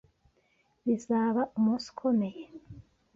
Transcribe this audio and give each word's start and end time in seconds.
Bizaba 0.85 1.41
umunsi 1.57 1.85
ukomeye. 1.93 2.43